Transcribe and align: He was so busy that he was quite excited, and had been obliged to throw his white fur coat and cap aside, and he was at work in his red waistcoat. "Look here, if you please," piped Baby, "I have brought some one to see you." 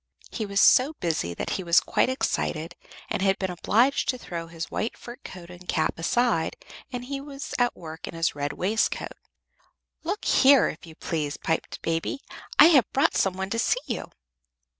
He 0.31 0.47
was 0.47 0.59
so 0.59 0.93
busy 0.93 1.35
that 1.35 1.51
he 1.61 1.63
was 1.63 1.79
quite 1.79 2.09
excited, 2.09 2.73
and 3.07 3.21
had 3.21 3.37
been 3.37 3.51
obliged 3.51 4.09
to 4.09 4.17
throw 4.17 4.47
his 4.47 4.71
white 4.71 4.97
fur 4.97 5.17
coat 5.23 5.51
and 5.51 5.67
cap 5.67 5.99
aside, 5.99 6.55
and 6.91 7.05
he 7.05 7.21
was 7.21 7.53
at 7.59 7.75
work 7.75 8.07
in 8.07 8.15
his 8.15 8.33
red 8.33 8.51
waistcoat. 8.53 9.13
"Look 10.01 10.25
here, 10.25 10.69
if 10.69 10.87
you 10.87 10.95
please," 10.95 11.37
piped 11.37 11.83
Baby, 11.83 12.21
"I 12.57 12.69
have 12.69 12.91
brought 12.93 13.15
some 13.15 13.33
one 13.35 13.51
to 13.51 13.59
see 13.59 13.77
you." 13.85 14.11